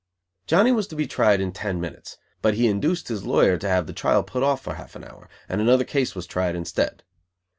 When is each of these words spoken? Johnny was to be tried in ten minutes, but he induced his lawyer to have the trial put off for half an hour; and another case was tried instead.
Johnny 0.47 0.71
was 0.71 0.87
to 0.87 0.95
be 0.95 1.05
tried 1.05 1.39
in 1.39 1.51
ten 1.51 1.79
minutes, 1.79 2.17
but 2.41 2.55
he 2.55 2.65
induced 2.65 3.07
his 3.07 3.23
lawyer 3.23 3.55
to 3.59 3.69
have 3.69 3.85
the 3.85 3.93
trial 3.93 4.23
put 4.23 4.41
off 4.41 4.59
for 4.63 4.73
half 4.73 4.95
an 4.95 5.03
hour; 5.03 5.29
and 5.47 5.61
another 5.61 5.83
case 5.83 6.15
was 6.15 6.25
tried 6.25 6.55
instead. 6.55 7.03